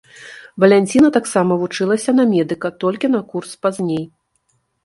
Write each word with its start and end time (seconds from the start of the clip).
Валянціна 0.63 1.09
таксама 1.17 1.57
вучылася 1.63 2.11
на 2.21 2.27
медыка, 2.33 2.73
толькі 2.85 3.13
на 3.17 3.21
курс 3.35 3.51
пазней. 3.67 4.05